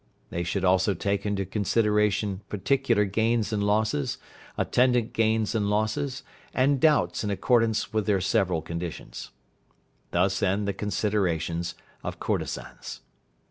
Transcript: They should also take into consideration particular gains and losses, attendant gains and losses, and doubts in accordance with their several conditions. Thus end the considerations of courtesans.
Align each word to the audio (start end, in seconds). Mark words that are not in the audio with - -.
They 0.31 0.41
should 0.41 0.65
also 0.65 0.95
take 0.95 1.27
into 1.27 1.45
consideration 1.45 2.41
particular 2.49 3.05
gains 3.05 3.53
and 3.53 3.63
losses, 3.63 4.17
attendant 4.57 5.13
gains 5.13 5.53
and 5.53 5.69
losses, 5.69 6.23
and 6.55 6.79
doubts 6.81 7.23
in 7.23 7.29
accordance 7.29 7.93
with 7.93 8.07
their 8.07 8.19
several 8.19 8.63
conditions. 8.63 9.29
Thus 10.09 10.41
end 10.41 10.67
the 10.67 10.73
considerations 10.73 11.75
of 12.03 12.19
courtesans. 12.19 13.01